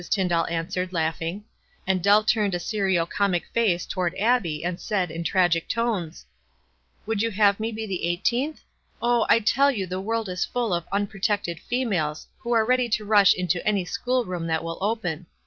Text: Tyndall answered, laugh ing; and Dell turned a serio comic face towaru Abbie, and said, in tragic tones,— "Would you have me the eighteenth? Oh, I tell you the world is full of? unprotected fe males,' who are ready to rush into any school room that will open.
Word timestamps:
Tyndall 0.09 0.47
answered, 0.47 0.93
laugh 0.93 1.21
ing; 1.21 1.43
and 1.85 2.01
Dell 2.01 2.23
turned 2.23 2.55
a 2.55 2.59
serio 2.59 3.05
comic 3.05 3.45
face 3.53 3.85
towaru 3.85 4.17
Abbie, 4.19 4.65
and 4.65 4.79
said, 4.81 5.11
in 5.11 5.23
tragic 5.23 5.69
tones,— 5.69 6.25
"Would 7.05 7.21
you 7.21 7.29
have 7.29 7.59
me 7.59 7.69
the 7.71 8.07
eighteenth? 8.07 8.61
Oh, 8.99 9.27
I 9.29 9.37
tell 9.41 9.69
you 9.69 9.85
the 9.85 10.01
world 10.01 10.27
is 10.27 10.43
full 10.43 10.73
of? 10.73 10.85
unprotected 10.91 11.59
fe 11.59 11.85
males,' 11.85 12.25
who 12.39 12.51
are 12.51 12.65
ready 12.65 12.89
to 12.89 13.05
rush 13.05 13.35
into 13.35 13.63
any 13.63 13.85
school 13.85 14.25
room 14.25 14.47
that 14.47 14.63
will 14.63 14.79
open. 14.81 15.27